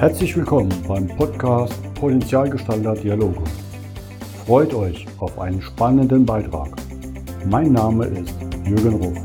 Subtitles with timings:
[0.00, 3.44] Herzlich willkommen beim Podcast Potenzialgestalter Dialoge.
[4.46, 6.74] Freut euch auf einen spannenden Beitrag.
[7.44, 8.34] Mein Name ist
[8.64, 9.18] Jürgen Ruf.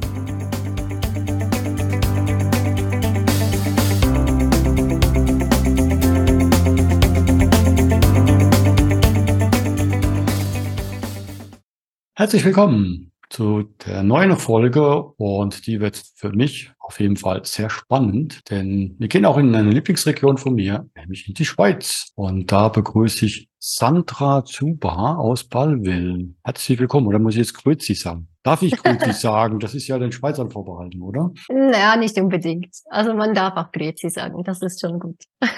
[12.16, 17.70] Herzlich willkommen zu der neuen Folge und die wird für mich auf jeden Fall sehr
[17.70, 22.12] spannend, denn wir gehen auch in eine Lieblingsregion von mir, nämlich in die Schweiz.
[22.16, 26.36] Und da begrüße ich Sandra Zuba aus Ballwil.
[26.44, 28.28] Herzlich willkommen, oder muss ich jetzt Grüezi sagen?
[28.44, 29.60] Darf ich Grüezi sagen?
[29.60, 31.32] Das ist ja den Schweizern vorbehalten, oder?
[31.50, 32.76] Naja, nicht unbedingt.
[32.92, 35.18] Also man darf auch Grüezi sagen, das ist schon gut.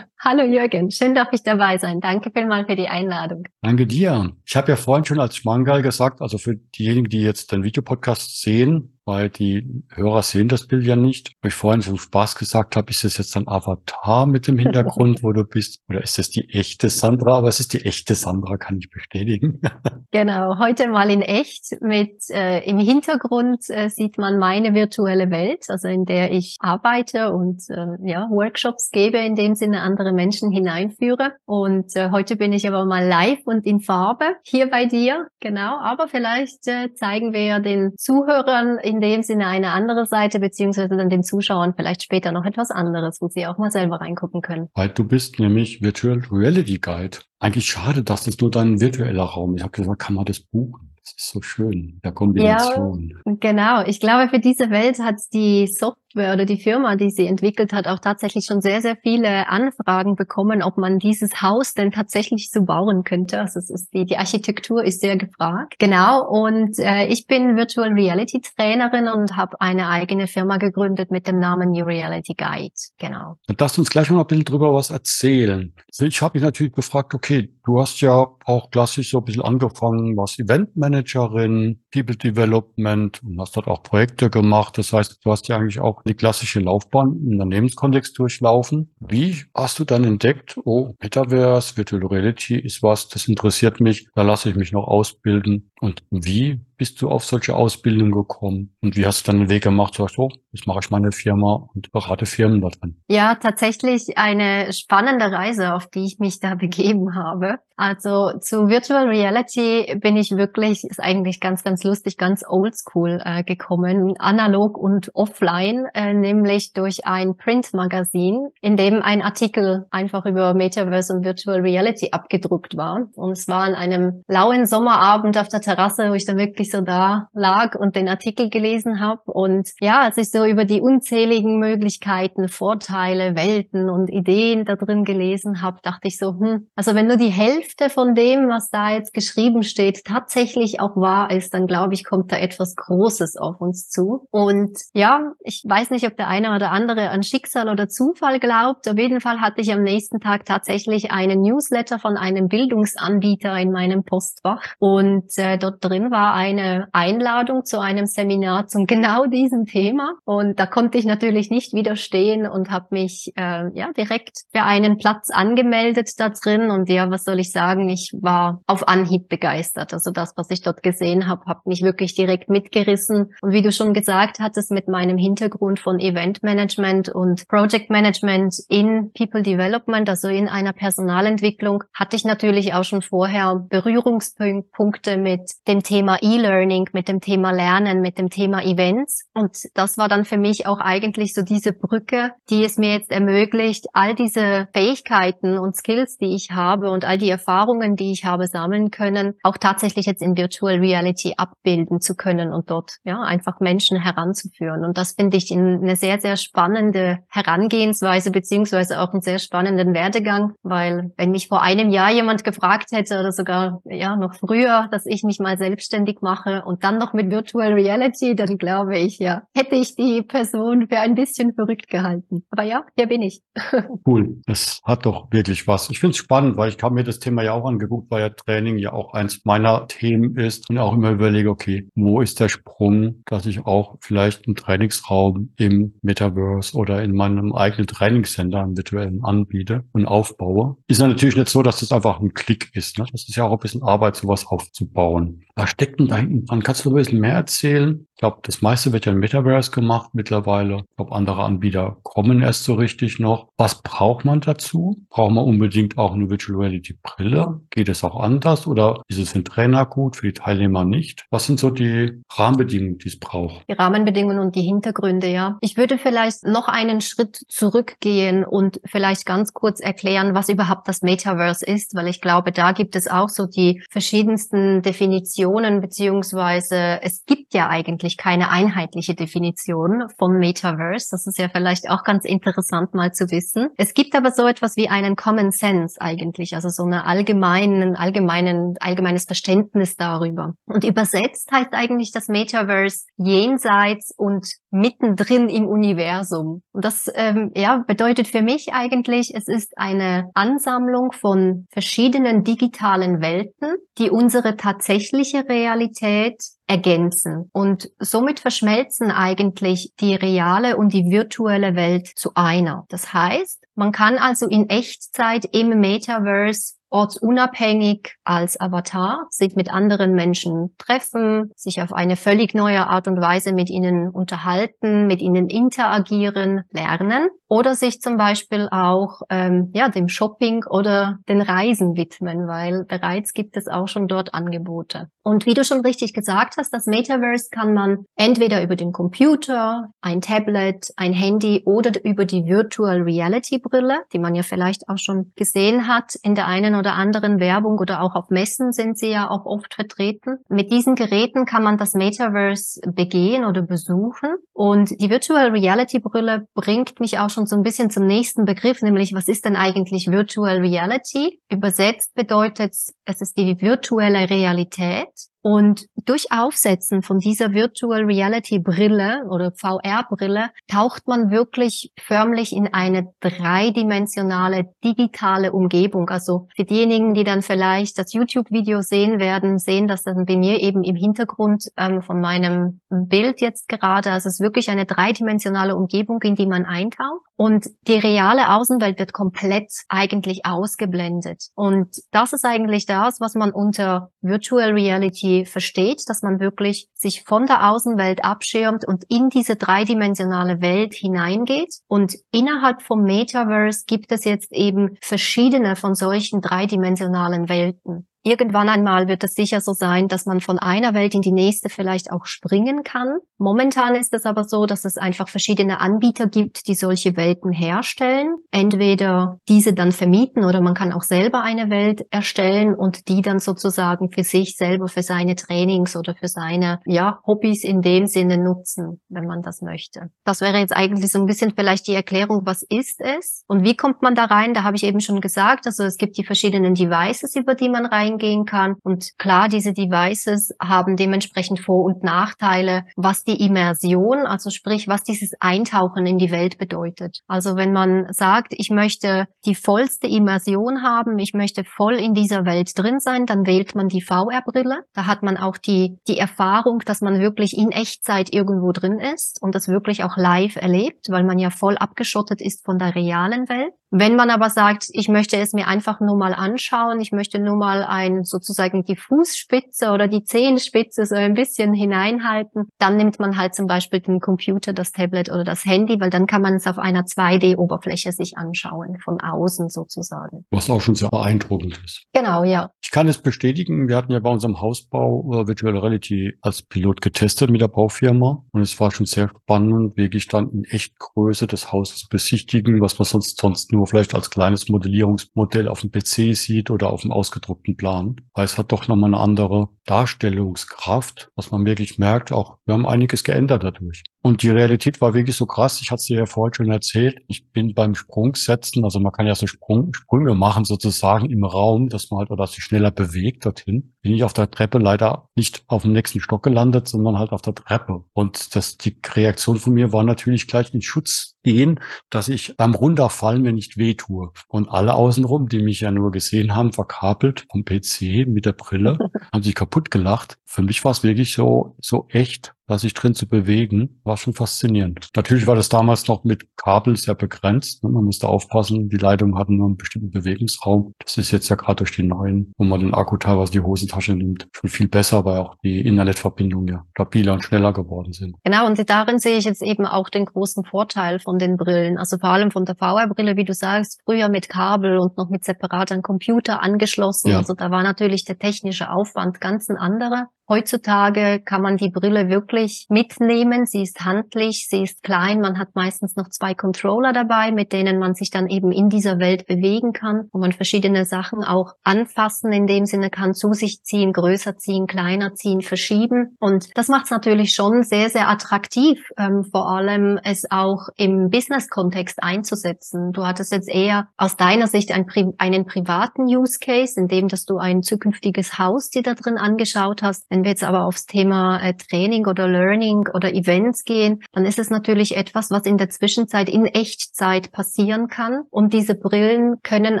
[0.22, 1.98] Hallo Jürgen, schön, dass ich dabei sein.
[2.00, 3.44] Danke vielmals für die Einladung.
[3.62, 4.32] Danke dir.
[4.44, 8.42] Ich habe ja vorhin schon als Schmangal gesagt, also für diejenigen, die jetzt den Videopodcast
[8.42, 11.32] sehen, weil die Hörer sehen das Bild ja nicht.
[11.42, 15.22] Wo ich vorhin so Spaß gesagt habe, ist es jetzt ein Avatar mit dem Hintergrund,
[15.22, 15.80] wo du bist?
[15.88, 17.38] Oder ist das die echte Sandra?
[17.38, 19.60] Aber es ist die echte Sandra, kann ich bestätigen.
[20.10, 21.76] genau, heute mal in echt.
[21.80, 27.32] Mit äh, im Hintergrund äh, sieht man meine virtuelle Welt, also in der ich arbeite
[27.32, 31.32] und äh, ja Workshops gebe, in dem Sinne andere Menschen hineinführe.
[31.46, 35.28] Und äh, heute bin ich aber mal live und in Farbe hier bei dir.
[35.40, 40.40] Genau, aber vielleicht äh, zeigen wir ja den Zuhörern in dem Sinne eine andere Seite,
[40.40, 44.42] beziehungsweise dann den Zuschauern vielleicht später noch etwas anderes, wo sie auch mal selber reingucken
[44.42, 44.68] können.
[44.74, 47.18] Weil du bist nämlich Virtual Reality Guide.
[47.38, 49.60] Eigentlich schade, dass das nur dein virtueller Raum ist.
[49.60, 50.90] Ich habe gesagt, kann man das buchen?
[51.02, 53.14] Das ist so schön, der Kombination.
[53.24, 53.82] Ja, genau.
[53.86, 57.72] Ich glaube, für diese Welt hat die Software Software oder die Firma, die sie entwickelt
[57.72, 62.50] hat, auch tatsächlich schon sehr, sehr viele Anfragen bekommen, ob man dieses Haus denn tatsächlich
[62.50, 63.40] so bauen könnte.
[63.40, 65.74] Also es ist die, die Architektur ist sehr gefragt.
[65.78, 66.26] Genau.
[66.28, 71.38] Und äh, ich bin Virtual Reality Trainerin und habe eine eigene Firma gegründet mit dem
[71.38, 72.74] Namen New Reality Guide.
[72.98, 73.36] Genau.
[73.46, 75.72] Dann darfst du uns gleich mal ein bisschen drüber was erzählen.
[76.00, 80.16] Ich habe mich natürlich gefragt, okay, du hast ja auch klassisch so ein bisschen angefangen,
[80.16, 84.76] was Eventmanagerin, People Development und hast dort auch Projekte gemacht.
[84.78, 88.94] Das heißt, du hast ja eigentlich auch die klassische Laufbahn im Unternehmenskontext durchlaufen.
[89.00, 94.22] Wie hast du dann entdeckt, oh, Metaverse, Virtual Reality ist was, das interessiert mich, da
[94.22, 95.70] lasse ich mich noch ausbilden.
[95.80, 98.74] Und wie bist du auf solche Ausbildungen gekommen?
[98.80, 99.96] Und wie hast du dann den Weg gemacht?
[99.96, 102.96] Sagst du, jetzt mache ich meine Firma und berate Firmen da drin.
[103.06, 107.58] Ja, tatsächlich eine spannende Reise, auf die ich mich da begeben habe.
[107.76, 113.42] Also zu Virtual Reality bin ich wirklich, ist eigentlich ganz, ganz lustig, ganz oldschool äh,
[113.42, 120.52] gekommen, analog und offline, äh, nämlich durch ein Printmagazin, in dem ein Artikel einfach über
[120.52, 123.08] Metaverse und Virtual Reality abgedruckt war.
[123.16, 126.80] Und es war an einem lauen Sommerabend auf der Terrasse, wo ich dann wirklich so
[126.80, 129.22] da lag und den Artikel gelesen habe.
[129.26, 135.04] Und ja, als ich so über die unzähligen Möglichkeiten, Vorteile, Welten und Ideen da drin
[135.04, 138.90] gelesen habe, dachte ich so, hm, also wenn nur die Hälfte von dem, was da
[138.90, 143.60] jetzt geschrieben steht, tatsächlich auch wahr ist, dann glaube ich, kommt da etwas Großes auf
[143.60, 144.26] uns zu.
[144.30, 148.88] Und ja, ich weiß nicht, ob der eine oder andere an Schicksal oder Zufall glaubt.
[148.88, 153.72] Auf jeden Fall hatte ich am nächsten Tag tatsächlich einen Newsletter von einem Bildungsanbieter in
[153.72, 154.62] meinem Postfach.
[154.78, 160.14] Und äh, dort drin war eine eine Einladung zu einem Seminar zum genau diesem Thema.
[160.24, 164.98] Und da konnte ich natürlich nicht widerstehen und habe mich äh, ja direkt für einen
[164.98, 166.70] Platz angemeldet da drin.
[166.70, 167.88] Und ja, was soll ich sagen?
[167.88, 169.92] Ich war auf Anhieb begeistert.
[169.92, 173.32] Also das, was ich dort gesehen habe, hat mich wirklich direkt mitgerissen.
[173.40, 178.56] Und wie du schon gesagt hattest, mit meinem Hintergrund von Event Management und Project Management
[178.68, 185.50] in People Development, also in einer Personalentwicklung, hatte ich natürlich auch schon vorher Berührungspunkte mit
[185.66, 189.24] dem Thema E-Learning E-Learning, mit dem Thema Lernen, mit dem Thema Events.
[189.34, 193.10] Und das war dann für mich auch eigentlich so diese Brücke, die es mir jetzt
[193.10, 198.24] ermöglicht, all diese Fähigkeiten und Skills, die ich habe und all die Erfahrungen, die ich
[198.24, 203.20] habe sammeln können, auch tatsächlich jetzt in Virtual Reality abbilden zu können und dort ja
[203.20, 204.84] einfach Menschen heranzuführen.
[204.84, 210.54] Und das finde ich eine sehr, sehr spannende Herangehensweise beziehungsweise auch einen sehr spannenden Werdegang,
[210.62, 215.06] weil wenn mich vor einem Jahr jemand gefragt hätte oder sogar ja noch früher, dass
[215.06, 219.18] ich mich mal selbstständig mache, mache und dann noch mit Virtual Reality, dann glaube ich,
[219.18, 222.44] ja, hätte ich die Person für ein bisschen verrückt gehalten.
[222.50, 223.42] Aber ja, hier bin ich.
[224.06, 224.40] Cool.
[224.46, 225.90] Das hat doch wirklich was.
[225.90, 228.30] Ich finde es spannend, weil ich habe mir das Thema ja auch angeguckt, weil ja
[228.30, 232.48] Training ja auch eins meiner Themen ist und auch immer überlege, okay, wo ist der
[232.48, 238.76] Sprung, dass ich auch vielleicht einen Trainingsraum im Metaverse oder in meinem eigenen Trainingscenter im
[238.76, 240.76] virtuellen anbiete und aufbaue.
[240.86, 242.98] Ist ja natürlich nicht so, dass das einfach ein Klick ist.
[242.98, 243.06] Ne?
[243.12, 245.42] Das ist ja auch ein bisschen Arbeit, sowas aufzubauen.
[245.60, 246.62] Was steckt denn da hinten dran?
[246.62, 248.06] Kannst du ein bisschen mehr erzählen?
[248.20, 250.84] Glaube, das meiste wird ja im Metaverse gemacht mittlerweile.
[250.88, 253.48] Ich glaube, andere Anbieter kommen erst so richtig noch.
[253.56, 255.02] Was braucht man dazu?
[255.08, 257.60] Braucht man unbedingt auch eine Virtual Reality Brille?
[257.70, 261.24] Geht es auch anders oder ist es für den Trainer gut, für die Teilnehmer nicht?
[261.30, 263.64] Was sind so die Rahmenbedingungen, die es braucht?
[263.68, 265.58] Die Rahmenbedingungen und die Hintergründe, ja.
[265.62, 271.00] Ich würde vielleicht noch einen Schritt zurückgehen und vielleicht ganz kurz erklären, was überhaupt das
[271.00, 277.24] Metaverse ist, weil ich glaube, da gibt es auch so die verschiedensten Definitionen, beziehungsweise es
[277.24, 281.08] gibt ja eigentlich keine einheitliche Definition von Metaverse.
[281.10, 283.68] Das ist ja vielleicht auch ganz interessant mal zu wissen.
[283.76, 288.74] Es gibt aber so etwas wie einen Common Sense eigentlich, also so eine allgemeinen, allgemeinen,
[288.80, 290.54] allgemeines Verständnis darüber.
[290.66, 296.62] Und übersetzt heißt eigentlich das Metaverse jenseits und mittendrin im Universum.
[296.72, 303.20] Und das ähm, ja, bedeutet für mich eigentlich, es ist eine Ansammlung von verschiedenen digitalen
[303.20, 307.50] Welten, die unsere tatsächliche Realität ergänzen.
[307.52, 312.84] Und somit verschmelzen eigentlich die reale und die virtuelle Welt zu einer.
[312.88, 320.14] Das heißt, man kann also in Echtzeit im Metaverse ortsunabhängig als Avatar, sich mit anderen
[320.14, 325.48] Menschen treffen, sich auf eine völlig neue Art und Weise mit ihnen unterhalten, mit ihnen
[325.48, 332.46] interagieren, lernen oder sich zum Beispiel auch ähm, ja dem Shopping oder den Reisen widmen,
[332.46, 335.08] weil bereits gibt es auch schon dort Angebote.
[335.24, 339.90] Und wie du schon richtig gesagt hast, das Metaverse kann man entweder über den Computer,
[340.00, 344.98] ein Tablet, ein Handy oder über die Virtual Reality Brille, die man ja vielleicht auch
[344.98, 349.10] schon gesehen hat in der einen oder anderen Werbung oder auch auf Messen sind sie
[349.10, 350.38] ja auch oft vertreten.
[350.48, 354.36] Mit diesen Geräten kann man das Metaverse begehen oder besuchen.
[354.52, 358.82] Und die Virtual Reality Brille bringt mich auch schon so ein bisschen zum nächsten Begriff,
[358.82, 361.40] nämlich was ist denn eigentlich Virtual Reality?
[361.50, 362.74] Übersetzt bedeutet
[363.10, 365.08] es ist die virtuelle Realität.
[365.42, 372.54] Und durch Aufsetzen von dieser Virtual Reality Brille oder VR Brille taucht man wirklich förmlich
[372.54, 376.10] in eine dreidimensionale digitale Umgebung.
[376.10, 380.60] Also für diejenigen, die dann vielleicht das YouTube-Video sehen werden, sehen das dann bei mir
[380.60, 384.12] eben im Hintergrund ähm, von meinem Bild jetzt gerade.
[384.12, 387.29] Also es ist wirklich eine dreidimensionale Umgebung, in die man eintaucht.
[387.40, 391.48] Und die reale Außenwelt wird komplett eigentlich ausgeblendet.
[391.54, 397.22] Und das ist eigentlich das, was man unter Virtual Reality versteht, dass man wirklich sich
[397.22, 401.76] von der Außenwelt abschirmt und in diese dreidimensionale Welt hineingeht.
[401.88, 408.06] Und innerhalb vom Metaverse gibt es jetzt eben verschiedene von solchen dreidimensionalen Welten.
[408.22, 411.70] Irgendwann einmal wird es sicher so sein, dass man von einer Welt in die nächste
[411.70, 413.16] vielleicht auch springen kann.
[413.38, 418.36] Momentan ist es aber so, dass es einfach verschiedene Anbieter gibt, die solche Welten herstellen.
[418.50, 423.38] Entweder diese dann vermieten oder man kann auch selber eine Welt erstellen und die dann
[423.38, 428.36] sozusagen für sich selber, für seine Trainings oder für seine ja, Hobbys in dem Sinne
[428.36, 430.10] nutzen, wenn man das möchte.
[430.24, 433.76] Das wäre jetzt eigentlich so ein bisschen vielleicht die Erklärung, was ist es und wie
[433.76, 434.52] kommt man da rein?
[434.52, 437.86] Da habe ich eben schon gesagt, also es gibt die verschiedenen Devices, über die man
[437.86, 438.76] rein eingehen kann.
[438.82, 445.02] Und klar, diese Devices haben dementsprechend Vor- und Nachteile, was die Immersion, also sprich, was
[445.02, 447.20] dieses Eintauchen in die Welt bedeutet.
[447.26, 452.44] Also wenn man sagt, ich möchte die vollste Immersion haben, ich möchte voll in dieser
[452.44, 454.84] Welt drin sein, dann wählt man die VR-Brille.
[454.94, 459.40] Da hat man auch die, die Erfahrung, dass man wirklich in Echtzeit irgendwo drin ist
[459.40, 463.48] und das wirklich auch live erlebt, weil man ja voll abgeschottet ist von der realen
[463.48, 463.72] Welt.
[463.90, 467.56] Wenn man aber sagt, ich möchte es mir einfach nur mal anschauen, ich möchte nur
[467.56, 473.36] mal ein sozusagen die Fußspitze oder die Zehenspitze so ein bisschen hineinhalten, dann nimmt man
[473.36, 476.66] halt zum Beispiel den Computer, das Tablet oder das Handy, weil dann kann man es
[476.66, 480.44] auf einer 2D-Oberfläche sich anschauen, von außen sozusagen.
[480.50, 482.04] Was auch schon sehr beeindruckend ist.
[482.12, 482.70] Genau, ja.
[482.82, 487.00] Ich kann es bestätigen, wir hatten ja bei unserem Hausbau uh, Virtual Reality als Pilot
[487.00, 491.72] getestet mit der Baufirma und es war schon sehr spannend, wirklich dann in Echtgröße des
[491.72, 495.90] Hauses zu besichtigen, was man sonst sonst nur nur vielleicht als kleines Modellierungsmodell auf dem
[495.90, 498.16] PC sieht oder auf dem ausgedruckten Plan.
[498.34, 502.86] Weil es hat doch nochmal eine andere Darstellungskraft, was man wirklich merkt, auch wir haben
[502.86, 504.04] einiges geändert dadurch.
[504.22, 505.80] Und die Realität war wirklich so krass.
[505.80, 507.22] Ich hatte es dir ja vorhin schon erzählt.
[507.26, 511.88] Ich bin beim Sprungsetzen, also man kann ja so Sprung, Sprünge machen sozusagen im Raum,
[511.88, 513.94] dass man halt oder sich schneller bewegt dorthin.
[514.02, 517.40] Bin ich auf der Treppe leider nicht auf dem nächsten Stock gelandet, sondern halt auf
[517.40, 518.04] der Treppe.
[518.12, 521.80] Und das, die Reaktion von mir war natürlich gleich in Schutz gehen,
[522.10, 524.32] dass ich beim Runterfallen mir nicht wehtue.
[524.48, 528.98] Und alle außenrum, die mich ja nur gesehen haben, verkabelt vom PC mit der Brille,
[529.32, 530.38] haben sich kaputt gelacht.
[530.44, 534.32] Für mich war es wirklich so, so echt da sich drin zu bewegen, war schon
[534.32, 535.08] faszinierend.
[535.16, 537.82] Natürlich war das damals noch mit Kabel sehr begrenzt.
[537.82, 537.90] Ne?
[537.90, 540.94] Man musste aufpassen, die Leitungen hatten nur einen bestimmten Bewegungsraum.
[541.04, 544.14] Das ist jetzt ja gerade durch die neuen, wo man den Akku teilweise die Hosentasche
[544.14, 548.36] nimmt, schon viel besser, weil auch die Internetverbindungen ja stabiler und schneller geworden sind.
[548.44, 551.98] Genau, und darin sehe ich jetzt eben auch den großen Vorteil von den Brillen.
[551.98, 555.44] Also vor allem von der VR-Brille, wie du sagst, früher mit Kabel und noch mit
[555.44, 557.30] separaten Computer angeschlossen.
[557.30, 557.38] Ja.
[557.38, 560.28] Also da war natürlich der technische Aufwand ganz ein anderer.
[560.50, 563.66] Heutzutage kann man die Brille wirklich mitnehmen.
[563.66, 565.40] Sie ist handlich, sie ist klein.
[565.40, 569.18] Man hat meistens noch zwei Controller dabei, mit denen man sich dann eben in dieser
[569.18, 573.82] Welt bewegen kann, wo man verschiedene Sachen auch anfassen in dem Sinne kann, zu sich
[573.82, 576.36] ziehen, größer ziehen, kleiner ziehen, verschieben.
[576.40, 581.30] Und das macht es natürlich schon sehr, sehr attraktiv, ähm, vor allem es auch im
[581.30, 583.12] Business-Kontext einzusetzen.
[583.12, 585.06] Du hattest jetzt eher aus deiner Sicht einen,
[585.38, 590.02] einen privaten Use Case, in dem, dass du ein zukünftiges Haus dir da drin angeschaut
[590.02, 590.26] hast.
[590.30, 594.58] Wenn wir jetzt aber aufs Thema äh, Training oder Learning oder Events gehen, dann ist
[594.58, 598.42] es natürlich etwas, was in der Zwischenzeit in Echtzeit passieren kann.
[598.50, 600.00] Und diese Brillen können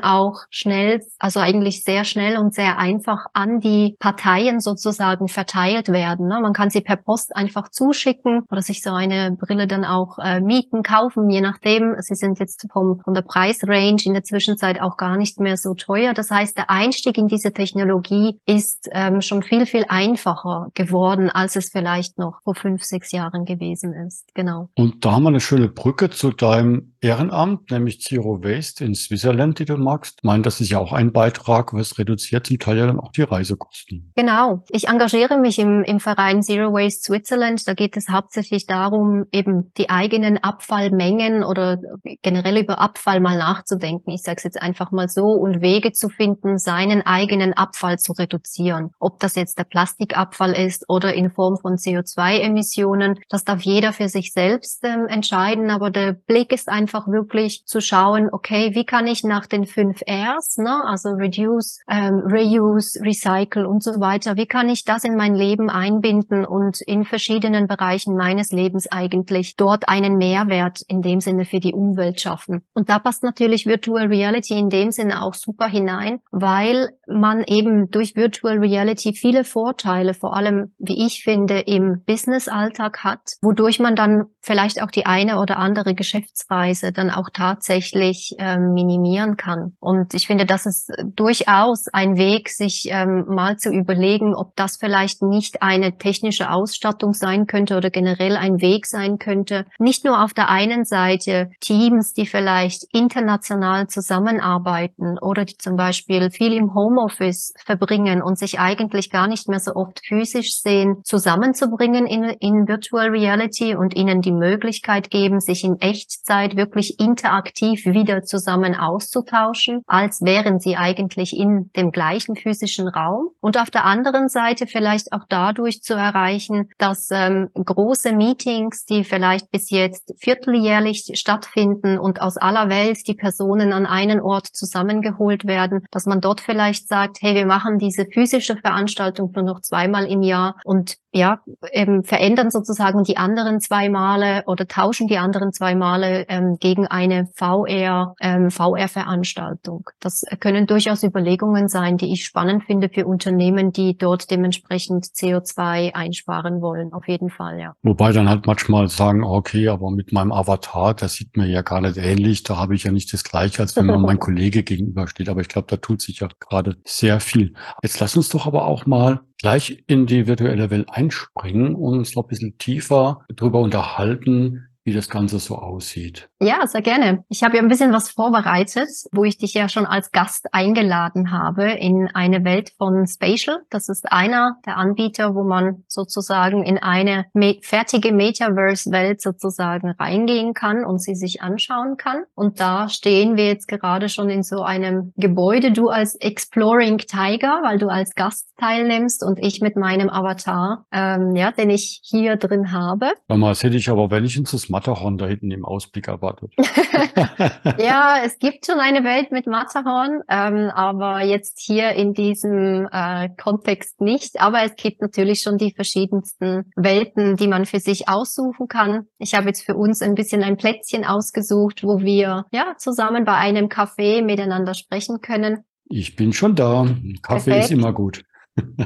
[0.00, 6.28] auch schnell, also eigentlich sehr schnell und sehr einfach an die Parteien sozusagen verteilt werden.
[6.28, 6.40] Ne?
[6.40, 10.40] Man kann sie per Post einfach zuschicken oder sich so eine Brille dann auch äh,
[10.40, 11.94] mieten, kaufen, je nachdem.
[12.00, 15.74] Sie sind jetzt vom, von der Preisrange in der Zwischenzeit auch gar nicht mehr so
[15.74, 16.14] teuer.
[16.14, 21.56] Das heißt, der Einstieg in diese Technologie ist ähm, schon viel, viel einfacher geworden, als
[21.56, 24.34] es vielleicht noch vor fünf, sechs Jahren gewesen ist.
[24.34, 24.70] Genau.
[24.74, 29.58] Und da haben wir eine schöne Brücke zu deinem Ehrenamt, nämlich Zero Waste in Switzerland,
[29.58, 30.18] die du magst.
[30.18, 33.12] Ich meine, das ist ja auch ein Beitrag, was reduziert zum Teil ja dann auch
[33.12, 34.12] die Reisekosten.
[34.16, 34.64] Genau.
[34.68, 37.66] Ich engagiere mich im, im Verein Zero Waste Switzerland.
[37.66, 41.78] Da geht es hauptsächlich darum, eben die eigenen Abfallmengen oder
[42.22, 44.10] generell über Abfall mal nachzudenken.
[44.10, 48.12] Ich sage es jetzt einfach mal so und Wege zu finden, seinen eigenen Abfall zu
[48.12, 48.90] reduzieren.
[48.98, 54.08] Ob das jetzt der Plastikabfall ist oder in Form von CO2-Emissionen, das darf jeder für
[54.08, 55.70] sich selbst ähm, entscheiden.
[55.70, 59.64] Aber der Blick ist einfach einfach wirklich zu schauen, okay, wie kann ich nach den
[59.64, 65.04] fünf Rs, ne, also Reduce, ähm, Reuse, Recycle und so weiter, wie kann ich das
[65.04, 71.00] in mein Leben einbinden und in verschiedenen Bereichen meines Lebens eigentlich dort einen Mehrwert in
[71.00, 72.62] dem Sinne für die Umwelt schaffen.
[72.74, 77.90] Und da passt natürlich Virtual Reality in dem Sinne auch super hinein, weil man eben
[77.90, 83.94] durch Virtual Reality viele Vorteile, vor allem, wie ich finde, im Business-Alltag hat, wodurch man
[83.94, 89.72] dann vielleicht auch die eine oder andere Geschäftsreise Preise dann auch tatsächlich ähm, minimieren kann.
[89.80, 94.76] Und ich finde, das ist durchaus ein Weg, sich ähm, mal zu überlegen, ob das
[94.76, 99.66] vielleicht nicht eine technische Ausstattung sein könnte oder generell ein Weg sein könnte.
[99.78, 106.30] Nicht nur auf der einen Seite Teams, die vielleicht international zusammenarbeiten oder die zum Beispiel
[106.30, 112.06] viel im Homeoffice verbringen und sich eigentlich gar nicht mehr so oft physisch sehen, zusammenzubringen
[112.06, 117.84] in, in Virtual Reality und ihnen die Möglichkeit geben, sich in Echtzeit wirklich wirklich interaktiv
[117.84, 123.30] wieder zusammen auszutauschen, als wären sie eigentlich in dem gleichen physischen Raum.
[123.40, 129.04] Und auf der anderen Seite vielleicht auch dadurch zu erreichen, dass ähm, große Meetings, die
[129.04, 135.46] vielleicht bis jetzt vierteljährlich stattfinden und aus aller Welt die Personen an einen Ort zusammengeholt
[135.46, 140.06] werden, dass man dort vielleicht sagt, hey, wir machen diese physische Veranstaltung nur noch zweimal
[140.06, 141.40] im Jahr und ja,
[141.72, 146.86] ähm, verändern sozusagen die anderen zwei Male oder tauschen die anderen zwei Male ähm, gegen
[146.86, 149.90] eine VR, ähm, VR-Veranstaltung.
[149.98, 155.94] Das können durchaus Überlegungen sein, die ich spannend finde für Unternehmen, die dort dementsprechend CO2
[155.94, 156.92] einsparen wollen.
[156.92, 157.74] Auf jeden Fall, ja.
[157.82, 161.80] Wobei dann halt manchmal sagen, okay, aber mit meinem Avatar, das sieht mir ja gar
[161.80, 165.28] nicht ähnlich, da habe ich ja nicht das Gleiche, als wenn man mein Kollege gegenübersteht.
[165.28, 167.54] Aber ich glaube, da tut sich ja gerade sehr viel.
[167.82, 172.14] Jetzt lass uns doch aber auch mal gleich in die virtuelle Welt einspringen und uns
[172.14, 176.28] noch ein bisschen tiefer darüber unterhalten, wie das Ganze so aussieht.
[176.40, 177.22] Ja, sehr gerne.
[177.28, 181.30] Ich habe ja ein bisschen was vorbereitet, wo ich dich ja schon als Gast eingeladen
[181.30, 183.60] habe in eine Welt von Spatial.
[183.70, 187.26] Das ist einer der Anbieter, wo man sozusagen in eine
[187.62, 192.24] fertige Metaverse-Welt sozusagen reingehen kann und sie sich anschauen kann.
[192.34, 195.70] Und da stehen wir jetzt gerade schon in so einem Gebäude.
[195.70, 201.36] Du als Exploring Tiger, weil du als Gast teilnimmst und ich mit meinem Avatar, ähm,
[201.36, 203.12] ja, den ich hier drin habe.
[203.28, 206.52] Damals hätte ich aber wenigstens das Matterhorn da hinten im Ausblick erwartet.
[207.78, 213.28] ja, es gibt schon eine Welt mit Matterhorn, ähm, aber jetzt hier in diesem äh,
[213.36, 214.40] Kontext nicht.
[214.40, 219.06] Aber es gibt natürlich schon die verschiedensten Welten, die man für sich aussuchen kann.
[219.18, 223.34] Ich habe jetzt für uns ein bisschen ein Plätzchen ausgesucht, wo wir ja zusammen bei
[223.34, 225.64] einem Café miteinander sprechen können.
[225.90, 226.86] Ich bin schon da.
[227.20, 227.64] Kaffee Perfekt.
[227.64, 228.22] ist immer gut.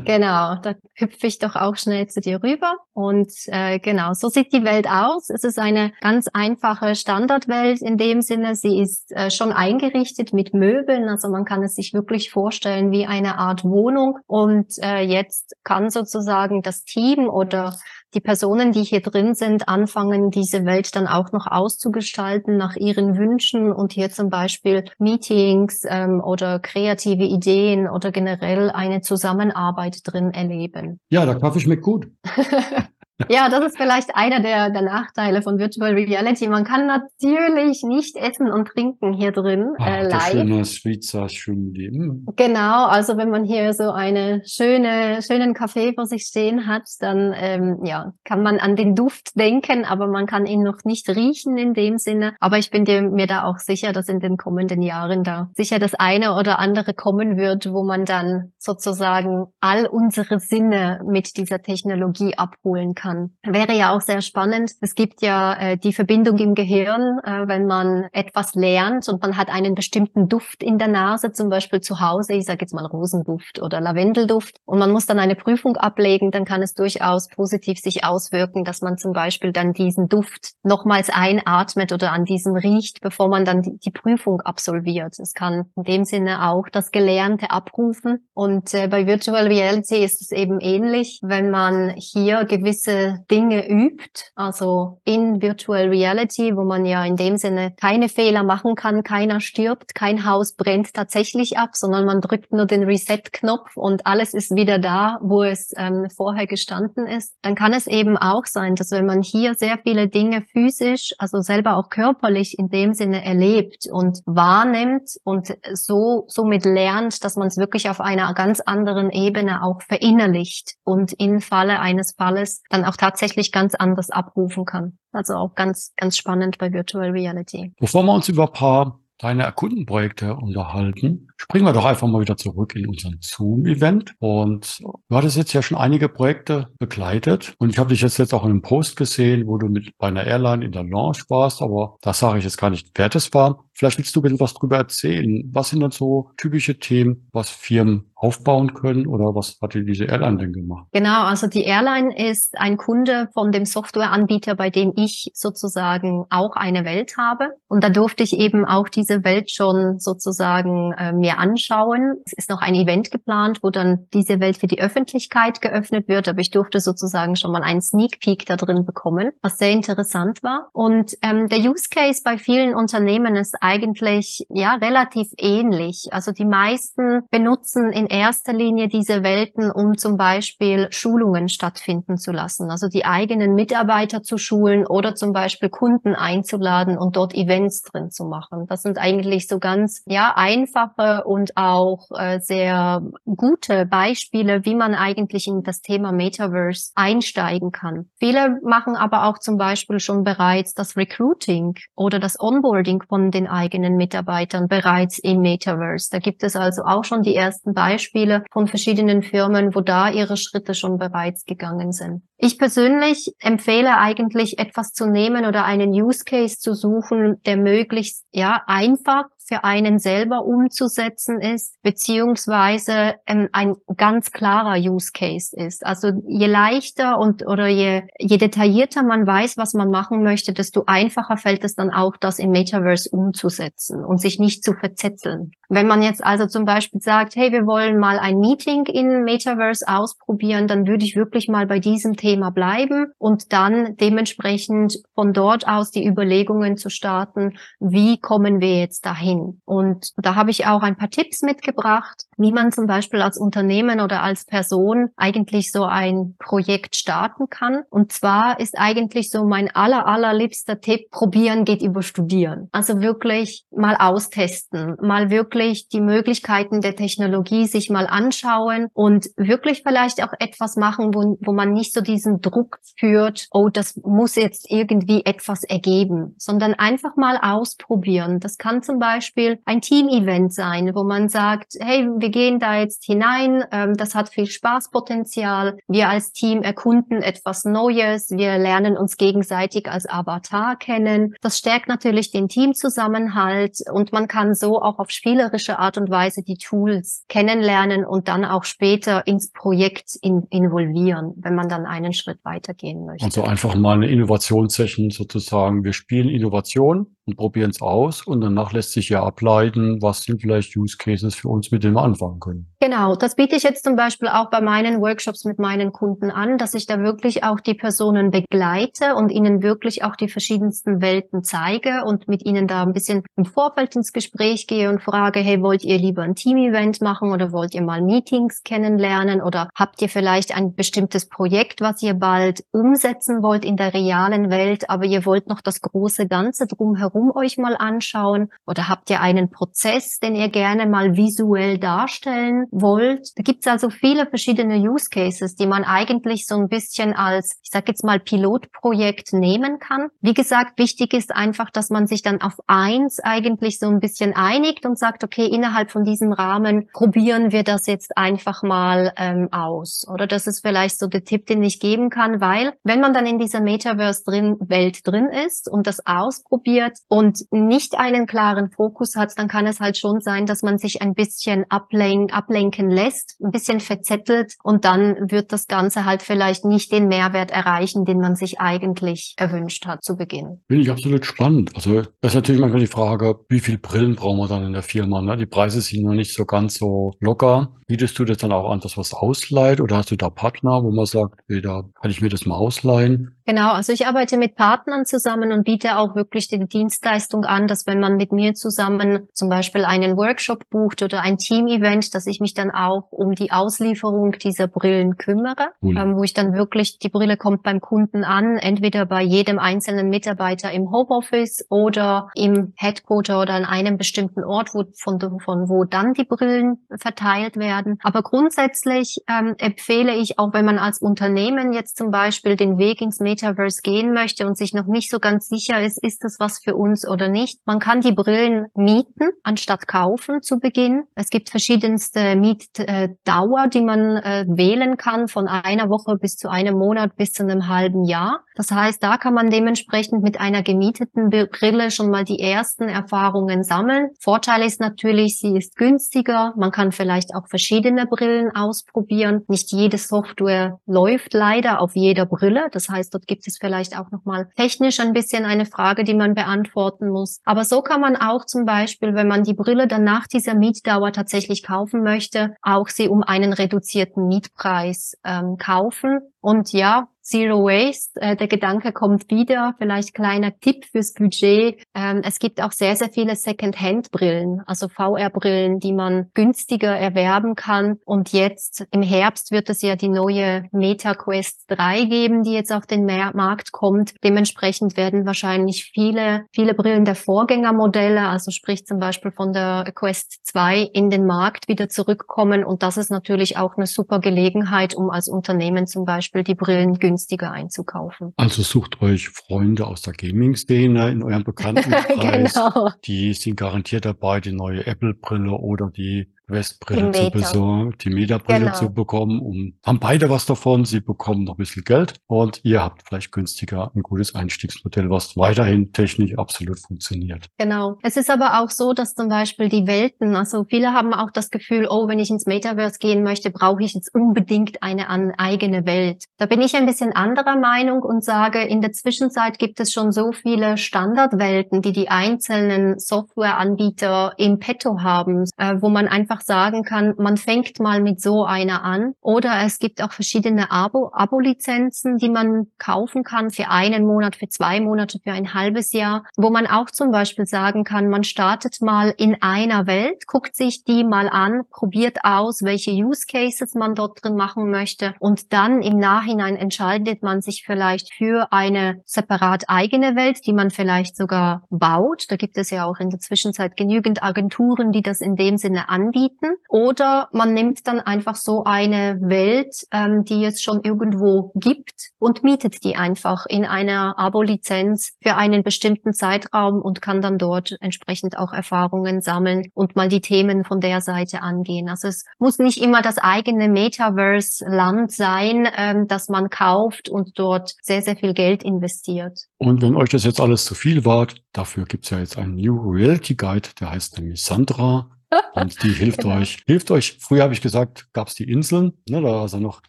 [0.04, 2.76] Genau, da hüpfe ich doch auch schnell zu dir rüber.
[2.92, 5.30] Und äh, genau, so sieht die Welt aus.
[5.30, 8.54] Es ist eine ganz einfache Standardwelt in dem Sinne.
[8.54, 11.08] Sie ist äh, schon eingerichtet mit Möbeln.
[11.08, 14.18] Also man kann es sich wirklich vorstellen wie eine Art Wohnung.
[14.26, 17.74] Und äh, jetzt kann sozusagen das Team oder
[18.14, 23.16] die Personen, die hier drin sind, anfangen, diese Welt dann auch noch auszugestalten nach ihren
[23.16, 30.30] Wünschen und hier zum Beispiel Meetings ähm, oder kreative Ideen oder generell eine Zusammenarbeit drin
[30.30, 31.00] erleben.
[31.10, 32.08] Ja, da kaufe ich mir gut.
[33.28, 36.48] Ja, das ist vielleicht einer der, der Nachteile von Virtual Reality.
[36.48, 39.68] Man kann natürlich nicht essen und trinken hier drin.
[39.78, 40.32] Ach, äh, live.
[40.32, 42.26] Schöne Schweizer Leben.
[42.34, 47.32] Genau, also wenn man hier so eine schöne, schönen Kaffee vor sich stehen hat, dann
[47.36, 51.56] ähm, ja, kann man an den Duft denken, aber man kann ihn noch nicht riechen
[51.56, 52.34] in dem Sinne.
[52.40, 55.78] Aber ich bin dir, mir da auch sicher, dass in den kommenden Jahren da sicher
[55.78, 61.62] das eine oder andere kommen wird, wo man dann sozusagen all unsere Sinne mit dieser
[61.62, 63.30] Technologie abholen kann kann.
[63.42, 64.72] Wäre ja auch sehr spannend.
[64.80, 69.36] Es gibt ja äh, die Verbindung im Gehirn, äh, wenn man etwas lernt und man
[69.36, 72.86] hat einen bestimmten Duft in der Nase, zum Beispiel zu Hause, ich sage jetzt mal
[72.86, 77.78] Rosenduft oder Lavendelduft, und man muss dann eine Prüfung ablegen, dann kann es durchaus positiv
[77.78, 83.00] sich auswirken, dass man zum Beispiel dann diesen Duft nochmals einatmet oder an diesem riecht,
[83.02, 85.18] bevor man dann die, die Prüfung absolviert.
[85.18, 88.26] Es kann in dem Sinne auch das Gelernte abrufen.
[88.32, 92.93] Und äh, bei Virtual Reality ist es eben ähnlich, wenn man hier gewisse
[93.30, 98.74] Dinge übt, also in Virtual Reality, wo man ja in dem Sinne keine Fehler machen
[98.74, 104.06] kann, keiner stirbt, kein Haus brennt tatsächlich ab, sondern man drückt nur den Reset-Knopf und
[104.06, 107.36] alles ist wieder da, wo es ähm, vorher gestanden ist.
[107.42, 111.40] Dann kann es eben auch sein, dass wenn man hier sehr viele Dinge physisch, also
[111.40, 117.48] selber auch körperlich in dem Sinne erlebt und wahrnimmt und so somit lernt, dass man
[117.48, 122.83] es wirklich auf einer ganz anderen Ebene auch verinnerlicht und im Falle eines Falles dann
[122.84, 124.98] auch tatsächlich ganz anders abrufen kann.
[125.12, 127.72] Also auch ganz, ganz spannend bei Virtual Reality.
[127.78, 132.36] Bevor wir uns über ein paar deine Erkundenprojekte unterhalten, springen wir doch einfach mal wieder
[132.36, 134.14] zurück in unseren Zoom-Event.
[134.18, 137.54] Und du hattest jetzt ja schon einige Projekte begleitet.
[137.58, 140.08] Und ich habe dich jetzt, jetzt auch in einem Post gesehen, wo du mit bei
[140.08, 141.62] einer Airline in der Launch warst.
[141.62, 143.64] Aber das sage ich jetzt gar nicht, wer das war.
[143.74, 145.50] Vielleicht willst du ein bisschen was drüber erzählen.
[145.52, 150.38] Was sind dann so typische Themen, was Firmen aufbauen können oder was hat diese Airline
[150.38, 150.86] denn gemacht?
[150.92, 156.56] Genau, also die Airline ist ein Kunde von dem Softwareanbieter, bei dem ich sozusagen auch
[156.56, 157.50] eine Welt habe.
[157.68, 162.14] Und da durfte ich eben auch diese Welt schon sozusagen äh, mir anschauen.
[162.24, 166.28] Es ist noch ein Event geplant, wo dann diese Welt für die Öffentlichkeit geöffnet wird,
[166.28, 170.42] aber ich durfte sozusagen schon mal einen Sneak Peek da drin bekommen, was sehr interessant
[170.42, 170.70] war.
[170.72, 176.08] Und ähm, der Use Case bei vielen Unternehmen ist eigentlich ja relativ ähnlich.
[176.10, 182.30] Also die meisten benutzen in erster Linie diese Welten, um zum Beispiel Schulungen stattfinden zu
[182.30, 187.80] lassen, also die eigenen Mitarbeiter zu schulen oder zum Beispiel Kunden einzuladen und dort Events
[187.82, 188.66] drin zu machen.
[188.68, 194.94] Das sind eigentlich so ganz ja einfache und auch äh, sehr gute Beispiele, wie man
[194.94, 198.10] eigentlich in das Thema Metaverse einsteigen kann.
[198.18, 203.53] Viele machen aber auch zum Beispiel schon bereits das Recruiting oder das Onboarding von den
[203.54, 206.08] eigenen Mitarbeitern bereits im Metaverse.
[206.10, 210.36] Da gibt es also auch schon die ersten Beispiele von verschiedenen Firmen, wo da ihre
[210.36, 212.22] Schritte schon bereits gegangen sind.
[212.36, 218.26] Ich persönlich empfehle eigentlich etwas zu nehmen oder einen Use Case zu suchen, der möglichst
[218.32, 225.84] ja einfach für einen selber umzusetzen ist, beziehungsweise ähm, ein ganz klarer Use Case ist.
[225.84, 230.84] Also je leichter und oder je, je detaillierter man weiß, was man machen möchte, desto
[230.86, 235.52] einfacher fällt es dann auch, das im Metaverse umzusetzen und sich nicht zu verzetteln.
[235.68, 239.86] Wenn man jetzt also zum Beispiel sagt, hey, wir wollen mal ein Meeting in Metaverse
[239.88, 245.66] ausprobieren, dann würde ich wirklich mal bei diesem Thema bleiben und dann dementsprechend von dort
[245.66, 249.33] aus die Überlegungen zu starten, wie kommen wir jetzt dahin?
[249.34, 249.60] Hin.
[249.64, 254.00] Und da habe ich auch ein paar Tipps mitgebracht, wie man zum Beispiel als Unternehmen
[254.00, 257.82] oder als Person eigentlich so ein Projekt starten kann.
[257.90, 262.68] Und zwar ist eigentlich so mein aller, allerliebster Tipp, probieren geht über studieren.
[262.72, 269.82] Also wirklich mal austesten, mal wirklich die Möglichkeiten der Technologie sich mal anschauen und wirklich
[269.82, 274.36] vielleicht auch etwas machen, wo, wo man nicht so diesen Druck führt, oh, das muss
[274.36, 278.40] jetzt irgendwie etwas ergeben, sondern einfach mal ausprobieren.
[278.40, 282.78] Das kann zum Beispiel Beispiel ein Team-Event sein, wo man sagt, hey, wir gehen da
[282.78, 288.98] jetzt hinein, ähm, das hat viel Spaßpotenzial, wir als Team erkunden etwas Neues, wir lernen
[288.98, 291.34] uns gegenseitig als Avatar kennen.
[291.40, 296.42] Das stärkt natürlich den Teamzusammenhalt und man kann so auch auf spielerische Art und Weise
[296.42, 302.12] die Tools kennenlernen und dann auch später ins Projekt in, involvieren, wenn man dann einen
[302.12, 303.24] Schritt weitergehen möchte.
[303.24, 305.82] Also einfach mal eine Innovationssession sozusagen.
[305.82, 310.42] Wir spielen Innovation und probieren es aus und danach lässt sich ja ableiten, was sind
[310.42, 312.66] vielleicht Use Cases für uns, mit denen wir anfangen können.
[312.80, 316.58] Genau, das biete ich jetzt zum Beispiel auch bei meinen Workshops mit meinen Kunden an,
[316.58, 321.42] dass ich da wirklich auch die Personen begleite und ihnen wirklich auch die verschiedensten Welten
[321.44, 325.62] zeige und mit ihnen da ein bisschen im Vorfeld ins Gespräch gehe und frage, hey,
[325.62, 330.10] wollt ihr lieber ein Team-Event machen oder wollt ihr mal Meetings kennenlernen oder habt ihr
[330.10, 335.24] vielleicht ein bestimmtes Projekt, was ihr bald umsetzen wollt in der realen Welt, aber ihr
[335.24, 340.34] wollt noch das große Ganze drumherum euch mal anschauen oder habt ihr einen Prozess, den
[340.34, 343.28] ihr gerne mal visuell darstellen wollt.
[343.36, 347.58] Da gibt es also viele verschiedene Use Cases, die man eigentlich so ein bisschen als,
[347.62, 350.08] ich sage jetzt mal, Pilotprojekt nehmen kann.
[350.20, 354.34] Wie gesagt, wichtig ist einfach, dass man sich dann auf eins eigentlich so ein bisschen
[354.34, 359.48] einigt und sagt, okay, innerhalb von diesem Rahmen probieren wir das jetzt einfach mal ähm,
[359.52, 360.06] aus.
[360.12, 363.26] Oder das ist vielleicht so der Tipp, den ich geben kann, weil wenn man dann
[363.26, 369.32] in dieser Metaverse drin, drin ist und das ausprobiert und nicht einen klaren Fokus hat,
[369.36, 373.50] dann kann es halt schon sein, dass man sich ein bisschen ablenken, ablenken lässt, ein
[373.50, 378.36] bisschen verzettelt und dann wird das Ganze halt vielleicht nicht den Mehrwert erreichen, den man
[378.36, 380.62] sich eigentlich erwünscht hat zu Beginn.
[380.68, 381.70] Finde ich absolut spannend.
[381.74, 384.82] Also das ist natürlich manchmal die Frage, wie viel Brillen brauchen wir dann in der
[384.82, 385.20] Firma?
[385.20, 385.36] Ne?
[385.36, 387.74] Die Preise sind noch nicht so ganz so locker.
[387.86, 390.90] Bietest du das dann auch an, dass was ausleiht oder hast du da Partner, wo
[390.90, 393.36] man sagt, da kann ich mir das mal ausleihen?
[393.46, 397.86] Genau, also ich arbeite mit Partnern zusammen und biete auch wirklich die Dienstleistung an, dass
[397.86, 402.40] wenn man mit mir zusammen zum Beispiel einen Workshop bucht oder ein Team-Event, dass ich
[402.40, 405.96] mich dann auch um die Auslieferung dieser Brillen kümmere, cool.
[405.96, 410.08] ähm, wo ich dann wirklich, die Brille kommt beim Kunden an, entweder bei jedem einzelnen
[410.08, 415.84] Mitarbeiter im Homeoffice oder im Headquarter oder an einem bestimmten Ort, wo, von, von wo
[415.84, 417.98] dann die Brillen verteilt werden.
[418.02, 423.02] Aber grundsätzlich ähm, empfehle ich, auch wenn man als Unternehmen jetzt zum Beispiel den Weg
[423.02, 426.60] ins Metaverse gehen möchte und sich noch nicht so ganz sicher ist, ist das was
[426.60, 427.60] für uns oder nicht.
[427.66, 431.04] Man kann die Brillen mieten, anstatt kaufen zu Beginn.
[431.16, 436.78] Es gibt verschiedenste Mietdauer, die man äh, wählen kann, von einer Woche bis zu einem
[436.78, 438.44] Monat bis zu einem halben Jahr.
[438.56, 443.64] Das heißt, da kann man dementsprechend mit einer gemieteten Brille schon mal die ersten Erfahrungen
[443.64, 444.10] sammeln.
[444.20, 446.54] Vorteil ist natürlich, sie ist günstiger.
[446.56, 449.42] Man kann vielleicht auch verschiedene Brillen ausprobieren.
[449.48, 452.68] Nicht jede Software läuft leider auf jeder Brille.
[452.70, 457.08] Das heißt, gibt es vielleicht auch nochmal technisch ein bisschen eine Frage, die man beantworten
[457.08, 457.40] muss.
[457.44, 461.12] Aber so kann man auch zum Beispiel, wenn man die Brille dann nach dieser Mietdauer
[461.12, 466.20] tatsächlich kaufen möchte, auch sie um einen reduzierten Mietpreis ähm, kaufen.
[466.40, 468.20] Und ja, Zero Waste.
[468.20, 469.74] Äh, der Gedanke kommt wieder.
[469.78, 471.82] Vielleicht kleiner Tipp fürs Budget.
[471.94, 477.96] Ähm, es gibt auch sehr, sehr viele Second-Hand-Brillen, also VR-Brillen, die man günstiger erwerben kann.
[478.04, 482.72] Und jetzt im Herbst wird es ja die neue Meta Quest 3 geben, die jetzt
[482.72, 484.12] auf den Markt kommt.
[484.22, 490.46] Dementsprechend werden wahrscheinlich viele, viele Brillen der Vorgängermodelle, also sprich zum Beispiel von der Quest
[490.46, 492.64] 2 in den Markt wieder zurückkommen.
[492.64, 496.98] Und das ist natürlich auch eine super Gelegenheit, um als Unternehmen zum Beispiel die Brillen
[496.98, 498.34] günstiger günstiger einzukaufen.
[498.36, 502.54] Also sucht euch Freunde aus der Gaming-Szene in eurem Bekanntenkreis.
[502.54, 502.90] genau.
[503.04, 508.74] Die sind garantiert dabei, die neue Apple-Brille oder die Westbrille zu besorgen, die Meta-Brille genau.
[508.74, 509.40] zu bekommen.
[509.40, 510.84] Und haben beide was davon.
[510.84, 515.36] Sie bekommen noch ein bisschen Geld und ihr habt vielleicht günstiger ein gutes Einstiegsmodell, was
[515.36, 517.48] weiterhin technisch absolut funktioniert.
[517.58, 517.98] Genau.
[518.02, 521.50] Es ist aber auch so, dass zum Beispiel die Welten, also viele haben auch das
[521.50, 526.24] Gefühl, oh, wenn ich ins Metaverse gehen möchte, brauche ich jetzt unbedingt eine eigene Welt.
[526.36, 530.12] Da bin ich ein bisschen anderer Meinung und sage, in der Zwischenzeit gibt es schon
[530.12, 536.40] so viele Standardwelten, die die einzelnen Softwareanbieter im Petto haben, äh, wo man einfach einfach
[536.44, 539.14] sagen kann, man fängt mal mit so einer an.
[539.20, 544.80] Oder es gibt auch verschiedene Abo-Lizenzen, die man kaufen kann für einen Monat, für zwei
[544.80, 549.14] Monate, für ein halbes Jahr, wo man auch zum Beispiel sagen kann, man startet mal
[549.16, 554.24] in einer Welt, guckt sich die mal an, probiert aus, welche Use Cases man dort
[554.24, 560.16] drin machen möchte und dann im Nachhinein entscheidet man sich vielleicht für eine separat eigene
[560.16, 562.24] Welt, die man vielleicht sogar baut.
[562.28, 565.88] Da gibt es ja auch in der Zwischenzeit genügend Agenturen, die das in dem Sinne
[565.88, 566.56] anbieten anbieten.
[566.68, 572.42] Oder man nimmt dann einfach so eine Welt, ähm, die es schon irgendwo gibt und
[572.42, 578.38] mietet die einfach in einer Abo-Lizenz für einen bestimmten Zeitraum und kann dann dort entsprechend
[578.38, 581.88] auch Erfahrungen sammeln und mal die Themen von der Seite angehen.
[581.88, 587.74] Also es muss nicht immer das eigene Metaverse-Land sein, ähm, das man kauft und dort
[587.82, 589.40] sehr, sehr viel Geld investiert.
[589.58, 592.90] Und wenn euch das jetzt alles zu viel war, dafür gibt's ja jetzt einen New
[592.90, 595.08] Reality Guide, der heißt nämlich Sandra.
[595.54, 596.38] Und die hilft genau.
[596.38, 597.18] euch, hilft euch.
[597.20, 599.82] Früher habe ich gesagt, gab's die Inseln, ne, da war es noch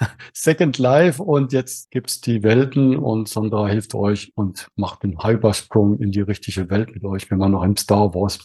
[0.32, 5.98] Second Life und jetzt gibt's die Welten und Sandra hilft euch und macht den Hypersprung
[5.98, 8.40] in die richtige Welt mit euch, wenn wir noch im Star Wars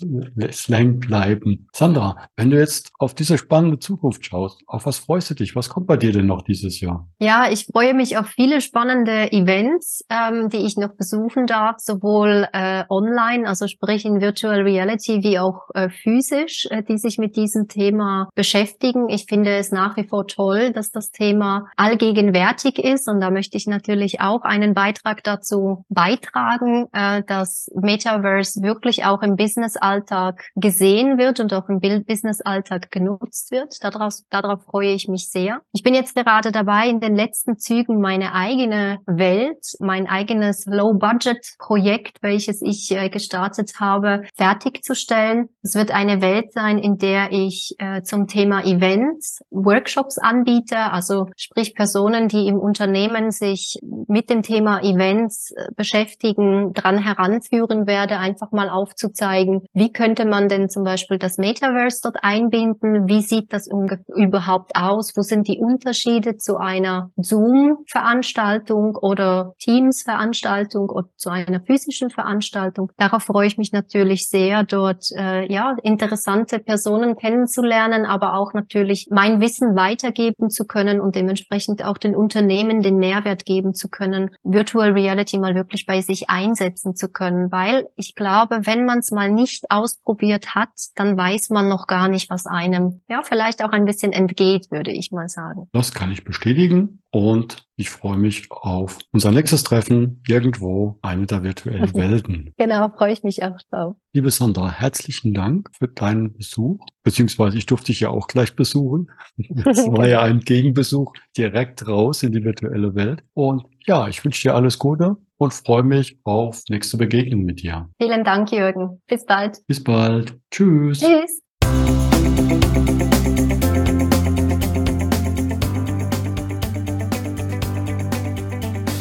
[0.51, 1.67] Slang bleiben.
[1.73, 5.55] Sandra, wenn du jetzt auf diese spannende Zukunft schaust, auf was freust du dich?
[5.55, 7.07] Was kommt bei dir denn noch dieses Jahr?
[7.19, 12.47] Ja, ich freue mich auf viele spannende Events, ähm, die ich noch besuchen darf, sowohl
[12.53, 17.67] äh, online, also sprich in Virtual Reality, wie auch äh, physisch, die sich mit diesem
[17.67, 19.09] Thema beschäftigen.
[19.09, 23.07] Ich finde es nach wie vor toll, dass das Thema Thema allgegenwärtig ist.
[23.07, 29.21] Und da möchte ich natürlich auch einen Beitrag dazu beitragen, äh, dass Metaverse wirklich auch
[29.21, 33.83] im Business-Alltag gesehen wird und auch im Business-Alltag genutzt wird.
[33.83, 35.61] Darauf, darauf freue ich mich sehr.
[35.73, 42.17] Ich bin jetzt gerade dabei, in den letzten Zügen meine eigene Welt, mein eigenes Low-Budget-Projekt,
[42.21, 45.49] welches ich äh, gestartet habe, fertigzustellen.
[45.61, 51.27] Es wird eine Welt sein, in der ich äh, zum Thema Events Workshops anbiete, also
[51.37, 58.17] sprich Personen, die im Unternehmen sich mit dem Thema Events äh, beschäftigen, dran heranführen werde,
[58.17, 63.53] einfach mal aufzuzeigen, wie könnte man denn zum Beispiel das Metaverse dort einbinden, wie sieht
[63.53, 63.69] das
[64.15, 72.09] überhaupt aus, wo sind die Unterschiede zu einer Zoom-Veranstaltung oder Teams-Veranstaltung oder zu einer physischen
[72.09, 72.91] Veranstaltung.
[72.97, 79.07] Darauf freue ich mich natürlich sehr, dort äh, ja interessante Personen kennenzulernen, aber auch natürlich
[79.11, 84.31] mein Wissen weitergeben zu können und dementsprechend auch den Unternehmen den Mehrwert geben zu können,
[84.43, 87.51] Virtual Reality mal wirklich bei sich einsetzen zu können.
[87.51, 92.07] Weil ich glaube, wenn man es mal nicht ausprobiert hat, dann weiß man noch gar
[92.07, 95.67] nicht, was einem ja vielleicht auch ein bisschen entgeht, würde ich mal sagen.
[95.73, 96.99] Das kann ich bestätigen.
[97.11, 102.53] Und ich freue mich auf unser nächstes Treffen irgendwo, eine der virtuellen Welten.
[102.57, 103.95] Genau, freue ich mich auch drauf.
[104.13, 109.09] Liebe Sandra, herzlichen Dank für deinen Besuch, beziehungsweise ich durfte dich ja auch gleich besuchen.
[109.37, 113.23] Das war ja ein Gegenbesuch direkt raus in die virtuelle Welt.
[113.33, 117.89] Und ja, ich wünsche dir alles Gute und freue mich auf nächste Begegnung mit dir.
[118.01, 119.01] Vielen Dank, Jürgen.
[119.07, 119.59] Bis bald.
[119.67, 120.37] Bis bald.
[120.51, 120.99] Tschüss.
[120.99, 121.41] Tschüss.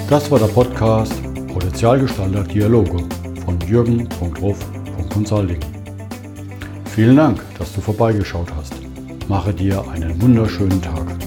[0.09, 1.12] Das war der Podcast
[1.53, 2.99] Potenzialgestalter Dialoge
[3.45, 5.59] von jürgen.ruff.consulting.
[6.95, 8.75] Vielen Dank, dass du vorbeigeschaut hast.
[9.27, 11.25] Mache dir einen wunderschönen Tag.